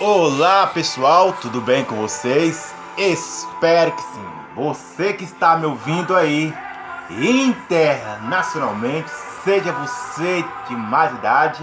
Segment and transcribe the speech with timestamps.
[0.00, 2.74] Olá pessoal, tudo bem com vocês?
[2.96, 4.26] Espero que sim.
[4.56, 6.54] Você que está me ouvindo aí
[7.10, 9.10] internacionalmente,
[9.44, 11.62] seja você de mais idade,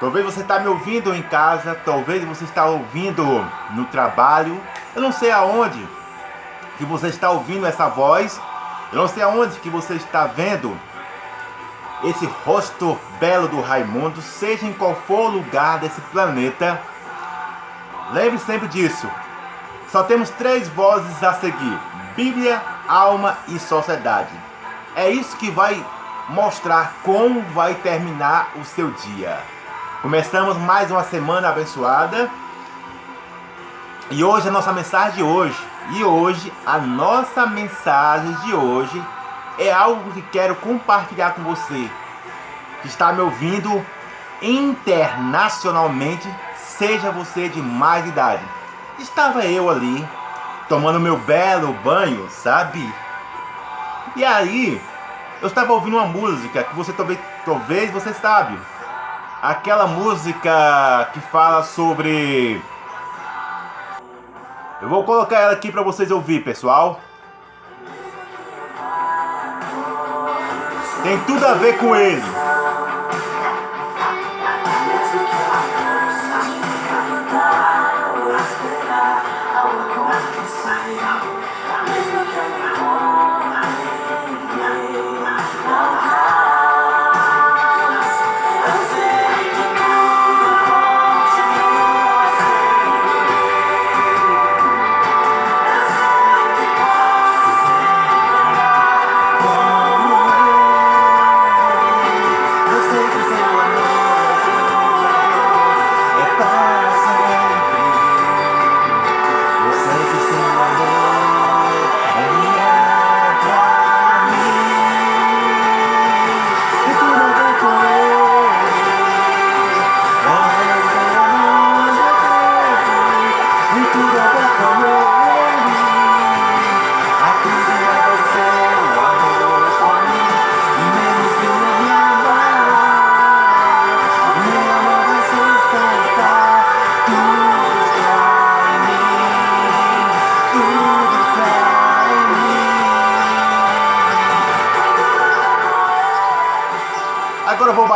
[0.00, 3.24] talvez você está me ouvindo em casa, talvez você está ouvindo
[3.70, 4.60] no trabalho,
[4.96, 5.88] eu não sei aonde
[6.76, 8.40] que você está ouvindo essa voz,
[8.92, 10.76] eu não sei aonde que você está vendo
[12.02, 16.80] esse rosto belo do Raimundo, seja em qual for o lugar desse planeta.
[18.12, 19.08] Lembre sempre disso.
[19.90, 21.78] Só temos três vozes a seguir:
[22.16, 24.32] Bíblia, alma e sociedade.
[24.96, 25.84] É isso que vai
[26.28, 29.38] mostrar como vai terminar o seu dia.
[30.02, 32.30] Começamos mais uma semana abençoada.
[34.10, 35.58] E hoje a nossa mensagem de hoje,
[35.92, 39.02] e hoje a nossa mensagem de hoje
[39.58, 41.90] é algo que quero compartilhar com você
[42.82, 43.84] que está me ouvindo
[44.42, 48.44] internacionalmente, seja você de mais idade.
[48.98, 50.06] Estava eu ali
[50.68, 52.92] tomando meu belo banho, sabe?
[54.16, 54.80] E aí,
[55.40, 58.58] eu estava ouvindo uma música que você talvez, talvez você sabe.
[59.42, 62.62] Aquela música que fala sobre
[64.80, 67.00] Eu vou colocar ela aqui para vocês ouvir, pessoal.
[71.04, 72.22] Tem tudo a ver com ele.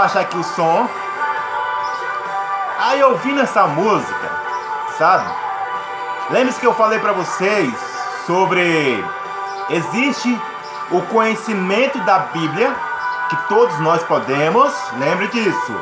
[0.08, 0.88] Baixar aqui o som.
[2.78, 4.30] Aí ouvindo essa música,
[4.96, 5.28] sabe?
[6.30, 7.74] Lembre-se que eu falei para vocês
[8.26, 9.04] sobre
[9.68, 10.40] existe
[10.90, 12.74] o conhecimento da Bíblia
[13.28, 15.80] que todos nós podemos, lembre disso.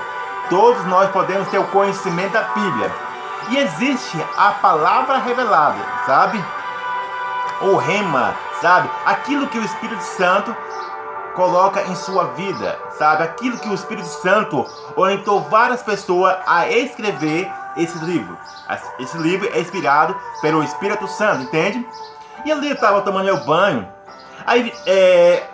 [0.50, 2.91] Todos nós podemos ter o conhecimento da Bíblia.
[3.50, 6.44] E existe a palavra revelada, sabe?
[7.60, 8.91] O rema, sabe?
[9.04, 10.56] Aquilo que o Espírito Santo
[11.37, 13.23] coloca em sua vida, sabe?
[13.23, 14.67] Aquilo que o Espírito Santo
[14.97, 18.37] orientou várias pessoas a escrever esse livro.
[18.99, 21.87] Esse livro é inspirado pelo Espírito Santo, entende?
[22.45, 23.87] E ali estava tomando meu banho,
[24.47, 25.47] aí é,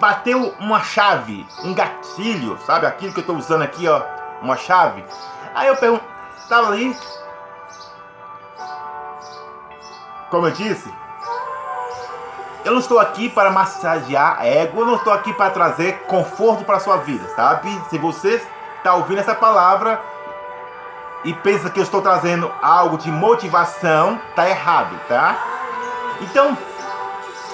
[0.00, 2.86] bateu uma chave, um gatilho, sabe?
[2.86, 4.02] Aquilo que eu estou usando aqui, ó,
[4.40, 5.04] uma chave.
[5.54, 6.04] Aí eu pergunto,
[6.38, 6.96] estava ali,
[10.30, 10.92] como eu disse,
[12.66, 16.80] eu não estou aqui para massagear ego, eu não estou aqui para trazer conforto para
[16.80, 17.80] sua vida, sabe?
[17.88, 18.44] Se você
[18.78, 20.02] está ouvindo essa palavra
[21.22, 25.38] e pensa que eu estou trazendo algo de motivação, tá errado, tá?
[26.20, 26.58] Então,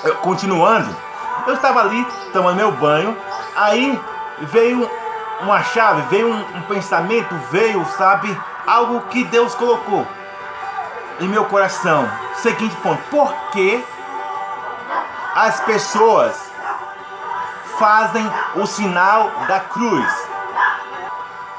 [0.03, 0.97] eu, continuando,
[1.47, 3.15] eu estava ali tomando meu banho,
[3.55, 4.01] aí
[4.41, 4.91] veio
[5.43, 8.35] uma chave, veio um, um pensamento, veio, sabe,
[8.67, 10.07] algo que Deus colocou
[11.21, 12.09] em meu coração.
[12.37, 13.85] Seguinte ponto, por que
[15.35, 16.51] as pessoas
[17.79, 20.29] fazem o sinal da cruz?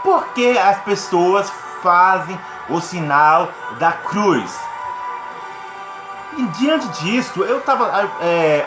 [0.04, 2.40] Por que as pessoas fazem
[2.70, 3.50] o sinal
[3.80, 4.60] da cruz?
[6.38, 8.66] E diante disso, eu estava é,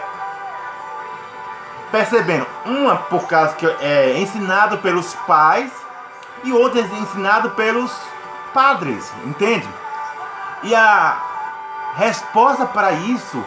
[1.91, 5.73] percebendo, uma por causa que é ensinado pelos pais
[6.45, 7.93] e outra é ensinado pelos
[8.55, 9.69] padres, entende?
[10.63, 11.17] E a
[11.97, 13.45] resposta para isso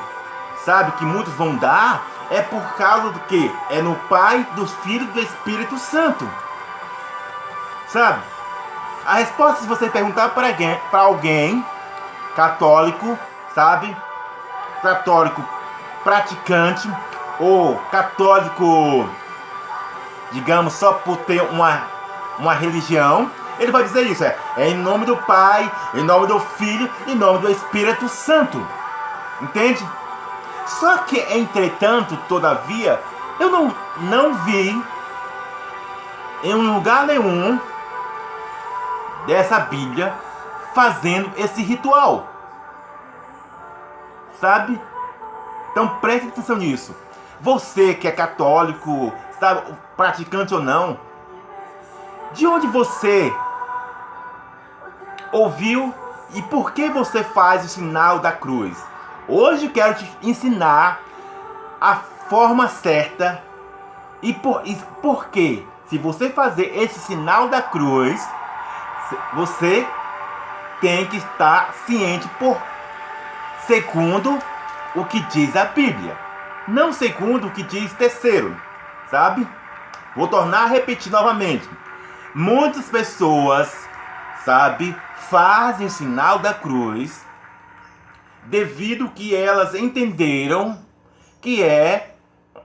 [0.64, 3.52] sabe, que muitos vão dar, é por causa do que?
[3.70, 6.30] É no Pai, dos Filhos e do Espírito Santo.
[7.88, 8.22] Sabe?
[9.06, 11.66] A resposta, se você perguntar para alguém, para alguém
[12.36, 13.18] católico,
[13.56, 13.96] sabe?
[14.82, 15.44] Católico
[16.04, 16.90] praticante
[17.40, 19.10] ou católico,
[20.32, 21.84] digamos, só por ter uma,
[22.38, 23.30] uma religião,
[23.60, 27.16] Ele vai dizer isso, é, é em nome do Pai, em nome do Filho, em
[27.16, 28.66] nome do Espírito Santo.
[29.42, 29.86] Entende?
[30.69, 33.01] Só que, entretanto, todavia,
[33.39, 34.83] eu não, não vi
[36.44, 37.60] em um lugar nenhum
[39.25, 40.13] dessa Bíblia
[40.74, 42.27] fazendo esse ritual.
[44.39, 44.80] Sabe?
[45.71, 46.95] Então preste atenção nisso.
[47.42, 51.00] Você que é católico, sabe, praticante ou não,
[52.33, 53.33] de onde você
[55.31, 55.94] ouviu
[56.33, 58.89] e por que você faz o sinal da cruz?
[59.31, 61.02] Hoje eu quero te ensinar
[61.80, 63.44] a forma certa
[64.24, 65.64] e por, e por quê?
[65.86, 68.28] Se você fazer esse sinal da cruz,
[69.36, 69.88] você
[70.81, 72.60] tem que estar ciente por
[73.68, 74.40] segundo
[74.96, 76.18] o que diz a Bíblia,
[76.68, 78.60] não segundo o que diz terceiro,
[79.12, 79.48] sabe?
[80.16, 81.70] Vou tornar a repetir novamente.
[82.34, 83.88] Muitas pessoas,
[84.44, 84.96] sabe,
[85.30, 87.29] fazem o sinal da cruz
[88.50, 90.80] devido que elas entenderam
[91.40, 92.16] que é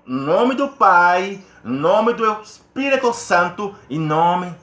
[0.04, 4.54] nome do Pai, nome do Espírito Santo e nome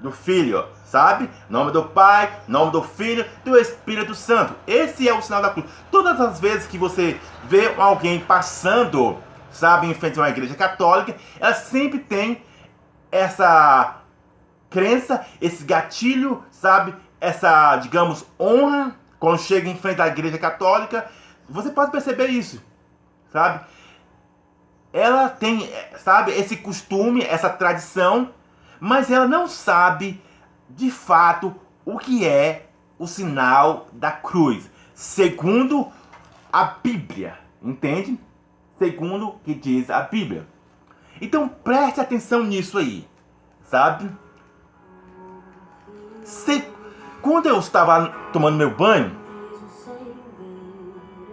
[0.00, 1.28] do Filho, sabe?
[1.48, 4.54] Nome do Pai, nome do Filho, do Espírito Santo.
[4.66, 5.66] Esse é o sinal da cruz.
[5.90, 9.18] Todas as vezes que você vê alguém passando,
[9.50, 12.42] sabe, em frente a uma igreja católica, ela sempre tem
[13.10, 14.02] essa
[14.70, 16.94] crença, esse gatilho, sabe?
[17.20, 21.10] Essa, digamos, honra quando chega em frente à igreja católica.
[21.48, 22.62] Você pode perceber isso,
[23.32, 23.64] sabe?
[24.92, 28.30] ela tem, sabe, esse costume, essa tradição,
[28.80, 30.20] mas ela não sabe
[30.68, 31.54] de fato
[31.84, 32.66] o que é
[32.98, 35.88] o sinal da cruz, segundo
[36.52, 38.18] a Bíblia, entende?
[38.78, 40.46] Segundo o que diz a Bíblia.
[41.20, 43.06] Então preste atenção nisso aí,
[43.64, 44.10] sabe?
[46.24, 46.64] Se,
[47.22, 49.16] quando eu estava tomando meu banho,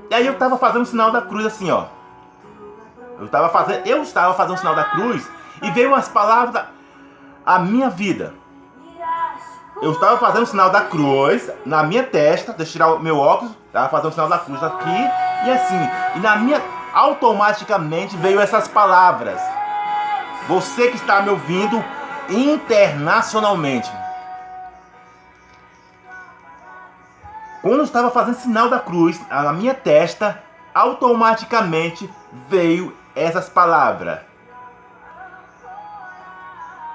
[0.09, 1.85] e aí eu estava fazendo o sinal da cruz assim, ó.
[3.17, 5.27] Eu estava fazendo, eu estava fazendo o sinal da cruz
[5.61, 6.65] e veio umas palavras
[7.45, 8.33] a minha vida.
[9.81, 13.17] Eu estava fazendo o sinal da cruz na minha testa, deixa eu tirar o meu
[13.17, 15.09] óculos, estava fazendo o sinal da cruz aqui
[15.45, 15.89] e assim.
[16.15, 16.61] E na minha
[16.93, 19.41] automaticamente veio essas palavras.
[20.47, 21.83] Você que está me ouvindo
[22.29, 23.91] internacionalmente.
[27.65, 30.39] Quando eu estava fazendo sinal da cruz na minha testa,
[30.71, 32.07] automaticamente
[32.47, 34.19] veio essas palavras.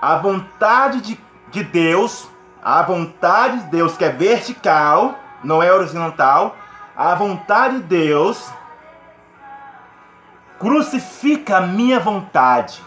[0.00, 2.31] A vontade de, de Deus,
[2.62, 6.55] a vontade de Deus que é vertical, não é horizontal,
[6.96, 8.49] a vontade de Deus
[10.61, 12.81] crucifica a minha vontade.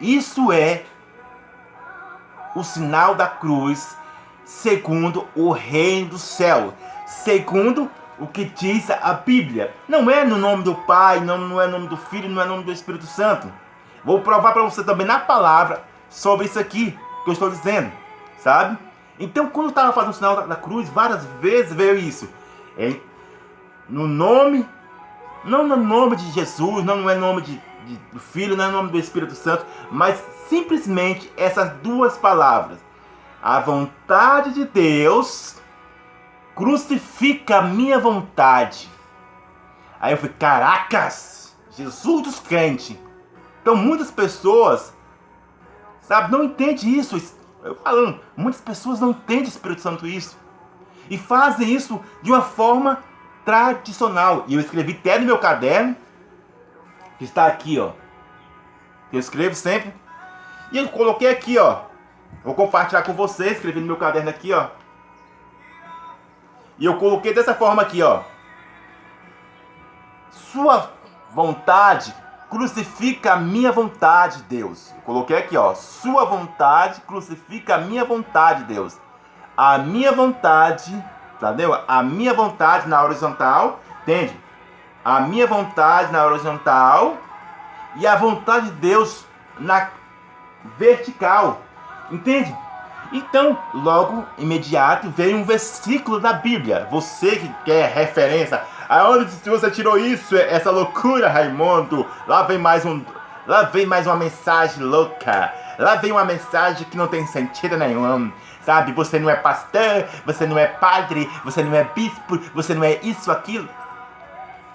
[0.00, 0.82] Isso é
[2.56, 3.96] o sinal da cruz,
[4.44, 6.74] segundo o reino do céu,
[7.06, 9.74] segundo o que diz a Bíblia.
[9.88, 12.44] Não é no nome do Pai, não, não é no nome do Filho, não é
[12.44, 13.50] no nome do Espírito Santo.
[14.04, 17.90] Vou provar para você também na palavra sobre isso aqui que eu estou dizendo,
[18.38, 18.78] sabe?
[19.18, 22.28] Então, quando estava fazendo o sinal da, da, cruz, várias vezes veio isso.
[22.76, 22.96] É,
[23.88, 24.66] no nome,
[25.44, 28.90] não no nome de Jesus, não é nome de, de, do Filho, não é nome
[28.90, 32.78] do Espírito Santo, mas simplesmente essas duas palavras.
[33.44, 35.56] A vontade de Deus
[36.54, 38.90] crucifica a minha vontade.
[40.00, 42.96] Aí eu falei, caracas, Jesus dos crentes.
[43.60, 44.94] Então muitas pessoas,
[46.00, 47.20] sabe, não entendem isso.
[47.62, 50.38] Eu falando, muitas pessoas não entendem o Espírito Santo isso.
[51.10, 53.04] E fazem isso de uma forma
[53.44, 54.44] tradicional.
[54.48, 55.94] E eu escrevi até no meu caderno,
[57.18, 57.92] que está aqui, ó.
[59.12, 59.92] Eu escrevo sempre.
[60.72, 61.92] E eu coloquei aqui, ó.
[62.42, 64.68] Vou compartilhar com vocês, escrevi no meu caderno aqui, ó.
[66.78, 68.22] E eu coloquei dessa forma aqui, ó.
[70.30, 70.90] Sua
[71.30, 72.14] vontade
[72.50, 74.92] crucifica a minha vontade, Deus.
[74.96, 75.74] Eu coloquei aqui, ó.
[75.74, 78.98] Sua vontade crucifica a minha vontade, Deus.
[79.56, 80.92] A minha vontade,
[81.36, 81.78] entendeu?
[81.86, 84.38] A minha vontade na horizontal, entende?
[85.04, 87.16] A minha vontade na horizontal
[87.96, 89.24] e a vontade de Deus
[89.58, 89.90] na
[90.76, 91.60] vertical.
[92.10, 92.54] Entende?
[93.12, 96.88] Então, logo imediato veio um versículo da Bíblia.
[96.90, 100.36] Você que quer referência, aonde você tirou isso?
[100.36, 102.06] Essa loucura, Raimundo?
[102.26, 103.04] Lá vem mais um,
[103.46, 105.52] lá vem mais uma mensagem louca.
[105.78, 108.32] Lá vem uma mensagem que não tem sentido nenhum.
[108.64, 112.82] Sabe, você não é pastor, você não é padre, você não é bispo, você não
[112.82, 113.68] é isso, aquilo.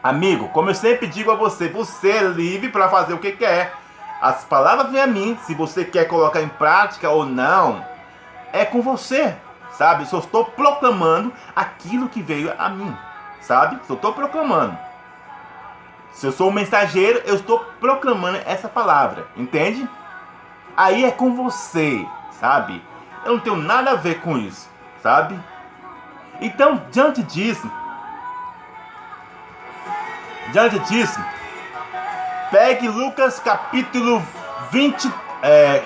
[0.03, 3.73] Amigo, como eu sempre digo a você, você é livre para fazer o que quer.
[4.21, 7.85] As palavras vêm a mim, se você quer colocar em prática ou não.
[8.51, 9.35] é com você,
[9.71, 10.05] sabe?
[10.07, 12.95] Só estou proclamando aquilo que veio a mim,
[13.39, 13.79] sabe?
[13.87, 14.77] Só estou proclamando.
[16.11, 19.87] Se eu sou um mensageiro, eu estou proclamando essa palavra, entende?
[20.75, 22.83] Aí é com você, sabe?
[23.23, 24.67] Eu não tenho nada a ver com isso,
[25.01, 25.39] sabe?
[26.41, 27.69] Então, diante disso,
[30.51, 31.19] diante disso,
[32.51, 34.21] pegue Lucas capítulo
[34.71, 35.83] 20, é,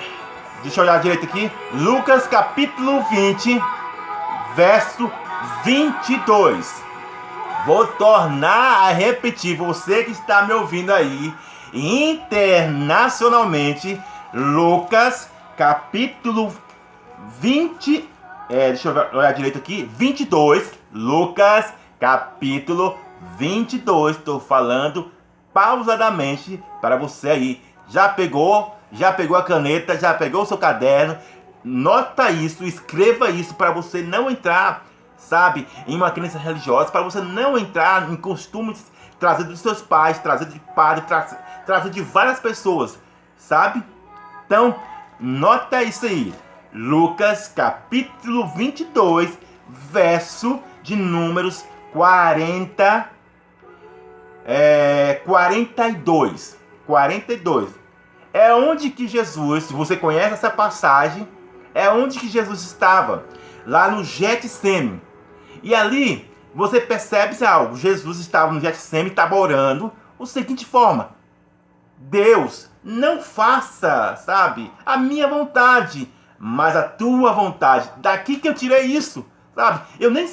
[0.62, 3.60] deixa eu olhar direito aqui, Lucas capítulo 20,
[4.56, 5.12] verso
[5.64, 6.84] 22.
[7.66, 11.34] Vou tornar a repetir, você que está me ouvindo aí,
[11.74, 14.00] internacionalmente,
[14.34, 16.54] Lucas capítulo
[17.40, 18.08] 20,
[18.50, 22.98] é, deixa eu olhar direito aqui, 22, Lucas capítulo
[23.38, 25.12] 22, estou falando
[25.54, 27.62] pausadamente para você aí.
[27.88, 28.76] Já pegou?
[28.92, 29.98] Já pegou a caneta?
[29.98, 31.18] Já pegou o seu caderno?
[31.64, 34.86] Nota isso, escreva isso para você não entrar
[35.24, 40.20] sabe, em uma crença religiosa, para você não entrar em costumes trazidos dos seus pais,
[40.20, 41.22] trazidos de padre, tra
[41.66, 43.00] trazidos de várias pessoas,
[43.38, 43.82] sabe?
[44.46, 44.76] Então,
[45.20, 46.34] nota isso aí.
[46.74, 49.38] Lucas capítulo 22,
[49.70, 53.10] verso de números 40,
[54.46, 56.58] é, 42.
[56.86, 57.70] 42.
[58.34, 61.28] É onde que Jesus, se você conhece essa passagem,
[61.74, 63.26] é onde que Jesus estava,
[63.66, 65.02] lá no Getsemane.
[65.62, 67.76] E ali você percebe algo.
[67.76, 71.12] Jesus estava no Getsemane, estava orando o seguinte forma:
[71.98, 77.90] Deus, não faça, sabe, a minha vontade, mas a tua vontade.
[77.98, 79.82] Daqui que eu tirei isso, sabe?
[80.00, 80.28] Eu nem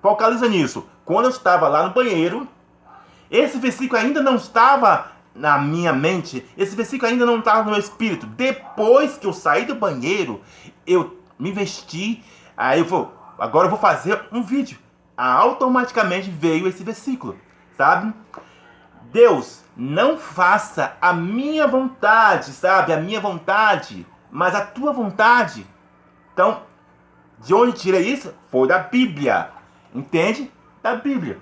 [0.00, 0.86] focaliza nisso.
[1.04, 2.48] Quando eu estava lá no banheiro,
[3.30, 7.80] esse versículo ainda não estava na minha mente, esse versículo ainda não estava no meu
[7.80, 8.26] espírito.
[8.26, 10.40] Depois que eu saí do banheiro,
[10.86, 12.22] eu me vesti,
[12.56, 14.78] aí eu vou agora eu vou fazer um vídeo.
[15.16, 17.36] Automaticamente veio esse versículo,
[17.76, 18.12] sabe?
[19.12, 22.92] Deus, não faça a minha vontade, sabe?
[22.92, 25.66] A minha vontade, mas a tua vontade.
[26.32, 26.62] Então,
[27.38, 28.34] de onde tirei isso?
[28.50, 29.50] Foi da Bíblia.
[29.94, 30.50] Entende?
[30.82, 31.38] Da Bíblia.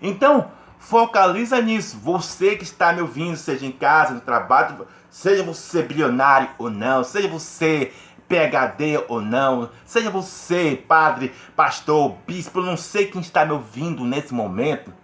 [0.00, 1.98] Então, focaliza nisso.
[1.98, 7.04] Você que está me ouvindo, seja em casa, no trabalho, seja você bilionário ou não,
[7.04, 7.92] seja você
[8.28, 14.32] PhD ou não, seja você, padre, pastor, bispo, não sei quem está me ouvindo nesse
[14.32, 14.94] momento.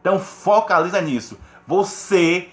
[0.00, 1.38] Então focaliza nisso.
[1.66, 2.48] Você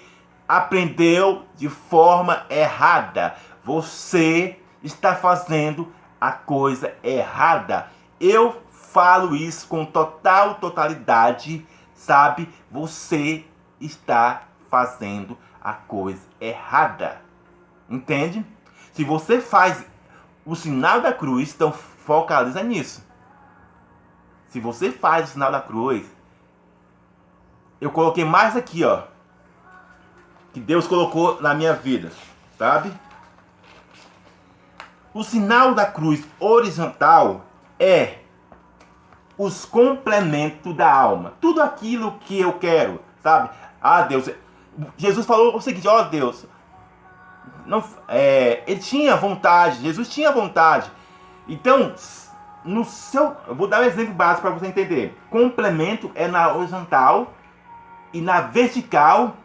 [0.47, 3.35] aprendeu de forma errada.
[3.63, 7.87] Você está fazendo a coisa errada.
[8.19, 8.60] Eu
[8.91, 12.49] falo isso com total totalidade, sabe?
[12.69, 13.45] Você
[13.79, 17.21] está fazendo a coisa errada.
[17.89, 18.45] Entende?
[18.93, 19.85] Se você faz
[20.45, 23.05] o sinal da cruz, então focaliza nisso.
[24.49, 26.05] Se você faz o sinal da cruz,
[27.79, 29.03] eu coloquei mais aqui, ó,
[30.53, 32.11] que Deus colocou na minha vida,
[32.57, 32.91] sabe?
[35.13, 37.45] O sinal da cruz horizontal
[37.79, 38.19] é
[39.43, 41.33] os complementos da alma.
[41.41, 43.49] Tudo aquilo que eu quero, sabe?
[43.81, 44.29] Ah, Deus.
[44.95, 46.45] Jesus falou o seguinte: ó Deus,
[47.65, 50.91] não, é, ele tinha vontade, Jesus tinha vontade.
[51.47, 51.95] Então,
[52.63, 55.17] no seu, eu vou dar um exemplo básico para você entender.
[55.31, 57.33] Complemento é na horizontal
[58.13, 59.35] e na vertical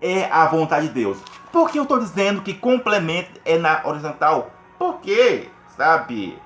[0.00, 1.18] é a vontade de Deus.
[1.52, 4.50] Por que eu estou dizendo que complemento é na horizontal?
[4.78, 6.38] Porque, sabe,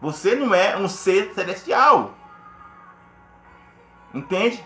[0.00, 2.14] você não é um ser celestial.
[4.14, 4.64] Entende?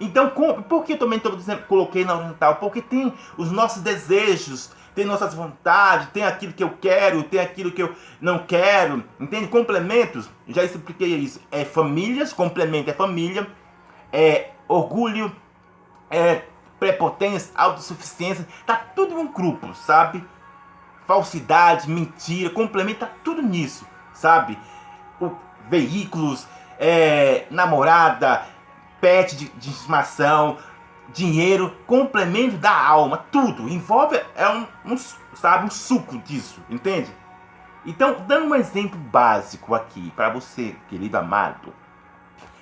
[0.00, 2.56] Então, por que eu também tô dizendo, coloquei na horizontal?
[2.56, 7.70] Porque tem os nossos desejos, tem nossas vontades, tem aquilo que eu quero, tem aquilo
[7.70, 9.48] que eu não quero, entende?
[9.48, 11.40] Complementos, já expliquei isso.
[11.50, 13.46] É famílias, complemento é família,
[14.12, 15.34] é orgulho,
[16.10, 16.42] é
[16.78, 20.24] prepotência, autossuficiência, tá tudo em um grupo, sabe?
[21.06, 24.58] Falsidade, mentira, complemento, tá tudo nisso, sabe?
[25.20, 25.30] O,
[25.68, 26.46] veículos,
[26.78, 28.46] é, namorada,
[29.00, 30.56] pet de, de estimação,
[31.12, 33.68] dinheiro, complemento da alma, tudo.
[33.68, 34.96] Envolve, é um, um,
[35.34, 37.14] sabe, um suco disso, entende?
[37.84, 41.72] Então, dando um exemplo básico aqui para você, querido amado.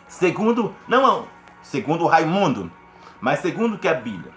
[0.09, 1.29] Segundo, não
[1.63, 2.71] segundo Raimundo,
[3.21, 4.33] mas segundo que a Bíblia.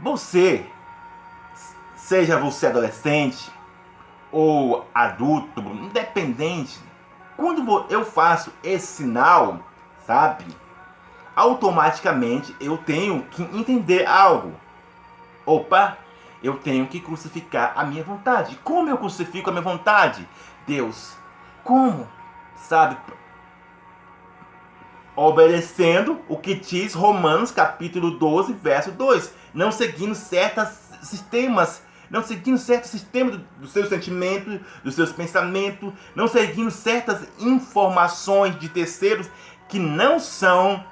[0.00, 0.66] Você,
[1.94, 3.50] seja você adolescente
[4.30, 6.78] ou adulto, independente,
[7.36, 9.60] quando eu faço esse sinal,
[10.06, 10.44] sabe?
[11.38, 14.52] automaticamente eu tenho que entender algo.
[15.46, 15.96] Opa,
[16.42, 18.58] eu tenho que crucificar a minha vontade.
[18.64, 20.28] Como eu crucifico a minha vontade?
[20.66, 21.16] Deus,
[21.62, 22.08] como?
[22.56, 22.96] Sabe?
[25.14, 29.32] Obedecendo o que diz Romanos capítulo 12, verso 2.
[29.54, 30.68] Não seguindo certos
[31.02, 38.58] sistemas não seguindo certos sistemas dos seus sentimentos, dos seus pensamentos, não seguindo certas informações
[38.58, 39.28] de terceiros
[39.68, 40.84] que não são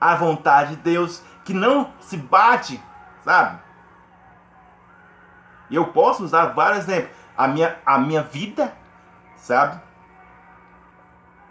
[0.00, 2.82] a vontade de Deus, que não se bate,
[3.24, 3.60] sabe?
[5.70, 7.16] E eu posso usar vários exemplos.
[7.36, 8.72] A minha, a minha vida,
[9.36, 9.80] sabe?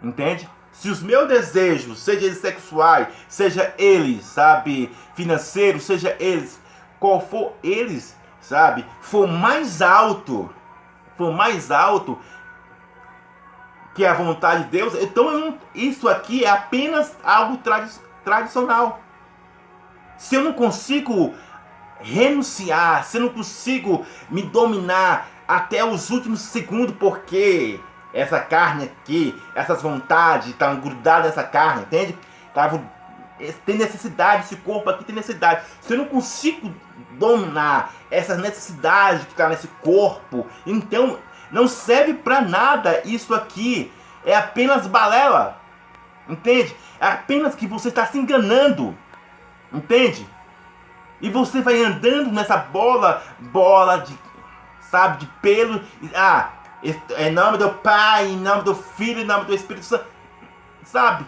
[0.02, 0.48] Entende?
[0.70, 6.60] Se os meus desejos, seja eles sexuais, seja eles, sabe, financeiros, seja eles,
[6.98, 10.52] qual for eles, sabe, for mais alto,
[11.16, 12.18] for mais alto
[13.94, 17.92] que a vontade de Deus, então isso aqui é apenas algo tradi
[18.24, 19.00] tradicional.
[20.16, 21.34] Se eu não consigo
[22.00, 27.80] renunciar, se eu não consigo me dominar até os últimos segundos, porque
[28.12, 32.18] essa carne aqui, essas vontades estão grudadas nessa carne, entende?
[32.54, 32.82] Tava,
[33.64, 35.64] tem necessidade, esse corpo aqui tem necessidade.
[35.80, 36.72] Se eu não consigo
[37.12, 41.18] dominar essas necessidades que está nesse corpo, então
[41.50, 43.92] não serve para nada isso aqui.
[44.24, 45.60] É apenas balela.
[46.28, 46.74] Entende?
[47.00, 48.96] É apenas que você está se enganando.
[49.72, 50.26] Entende?
[51.20, 54.16] E você vai andando nessa bola, bola de,
[54.80, 55.80] sabe, de pelo.
[56.14, 56.50] Ah,
[57.18, 60.06] em nome do Pai, em nome do Filho, em nome do Espírito Santo.
[60.84, 61.24] Sabe?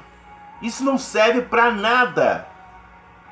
[0.62, 2.46] Isso não serve para nada.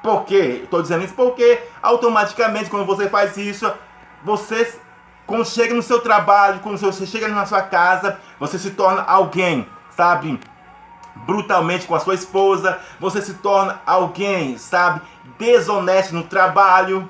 [0.02, 0.62] Por quê?
[0.64, 3.72] Estou dizendo isso porque automaticamente quando você faz isso,
[4.24, 4.80] você
[5.26, 9.66] quando chega no seu trabalho, quando você chega na sua casa, você se torna alguém,
[9.90, 10.38] sabe?
[11.24, 15.00] Brutalmente com a sua esposa, você se torna alguém, sabe?
[15.38, 17.08] Desonesto no trabalho,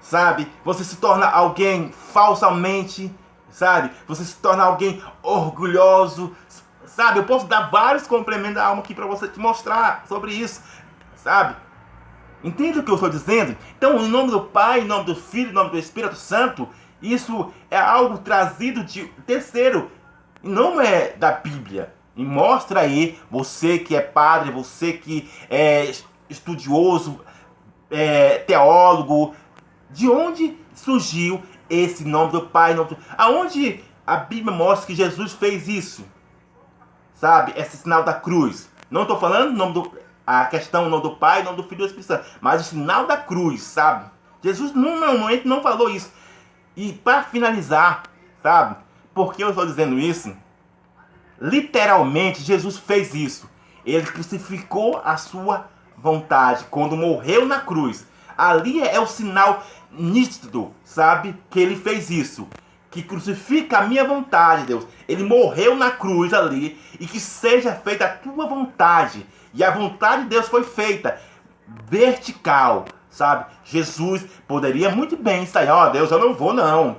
[0.00, 0.50] sabe?
[0.64, 3.14] Você se torna alguém falsamente,
[3.50, 3.92] sabe?
[4.06, 6.34] Você se torna alguém orgulhoso,
[6.98, 7.20] sabe?
[7.20, 10.60] Eu posso dar vários complementos da alma aqui para você te mostrar sobre isso,
[11.14, 11.54] sabe?
[12.42, 13.56] Entende o que eu estou dizendo?
[13.76, 16.68] Então, em nome do Pai, em nome do Filho, em nome do Espírito Santo,
[17.00, 19.92] isso é algo trazido de terceiro,
[20.42, 21.94] não é da Bíblia.
[22.16, 25.92] E mostra aí, você que é padre, você que é
[26.28, 27.20] estudioso,
[27.92, 29.36] é, teólogo,
[29.88, 32.74] de onde surgiu esse nome do Pai?
[32.74, 32.98] Nome do...
[33.16, 36.17] Aonde a Bíblia mostra que Jesus fez isso?
[37.20, 37.52] Sabe?
[37.56, 38.70] Esse sinal da cruz.
[38.90, 39.92] Não estou falando nome do,
[40.26, 43.16] a questão do Pai, não do Filho e do Espírito Santo, mas o sinal da
[43.16, 44.10] cruz, sabe?
[44.42, 46.12] Jesus num momento não falou isso.
[46.76, 48.04] E para finalizar,
[48.42, 48.76] sabe?
[49.12, 50.34] Por que eu estou dizendo isso?
[51.40, 53.50] Literalmente, Jesus fez isso.
[53.84, 58.06] Ele crucificou a sua vontade quando morreu na cruz.
[58.36, 61.34] Ali é o sinal nítido, sabe?
[61.50, 62.46] Que ele fez isso.
[62.90, 64.86] Que crucifica a minha vontade, Deus.
[65.08, 66.80] Ele morreu na cruz ali.
[66.98, 69.26] E que seja feita a tua vontade.
[69.52, 71.20] E a vontade de Deus foi feita
[71.86, 72.86] vertical
[73.18, 73.46] sabe?
[73.64, 76.98] Jesus poderia muito bem sair, ó, oh, Deus, eu não vou não,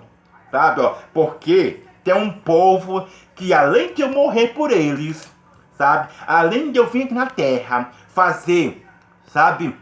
[0.52, 0.82] sabe?
[0.82, 5.32] Ó, porque tem um povo que além de eu morrer por eles,
[5.78, 6.10] sabe?
[6.28, 8.86] Além de eu vir na terra fazer,
[9.28, 9.76] sabe?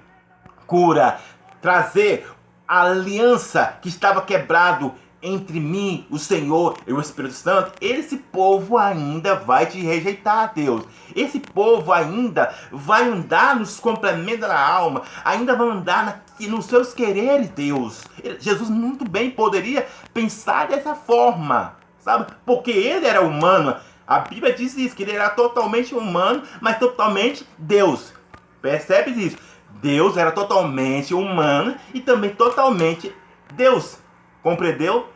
[0.67, 1.17] Cura,
[1.59, 2.29] trazer
[2.67, 4.93] a aliança que estava quebrado
[5.27, 10.83] entre mim, o Senhor e o Espírito Santo, esse povo ainda vai te rejeitar, Deus.
[11.15, 16.93] Esse povo ainda vai andar nos complementos da alma, ainda vai andar na, nos seus
[16.93, 18.03] quereres, Deus.
[18.39, 22.31] Jesus muito bem poderia pensar dessa forma, sabe?
[22.45, 23.75] Porque ele era humano.
[24.05, 28.13] A Bíblia diz isso, que ele era totalmente humano, mas totalmente Deus.
[28.61, 29.37] Percebe isso?
[29.81, 33.13] Deus era totalmente humano e também totalmente
[33.53, 33.99] Deus.
[34.41, 35.07] Compreendeu?